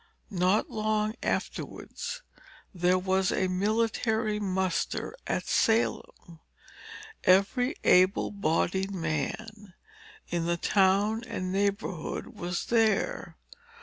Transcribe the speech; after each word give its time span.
Not 0.31 0.71
long 0.71 1.13
afterwards 1.21 2.23
there 2.73 2.97
was 2.97 3.31
a 3.31 3.47
military 3.47 4.39
muster 4.39 5.15
at 5.27 5.45
Salem. 5.45 6.39
Every 7.23 7.75
able 7.83 8.31
bodied 8.31 8.89
man, 8.89 9.75
in 10.27 10.45
the 10.47 10.57
town 10.57 11.23
and 11.25 11.51
neighborhood, 11.51 12.25
was 12.29 12.65
there. 12.65 13.37